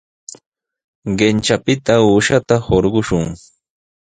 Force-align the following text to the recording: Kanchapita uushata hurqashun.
Kanchapita 1.17 1.93
uushata 2.07 2.55
hurqashun. 2.65 3.25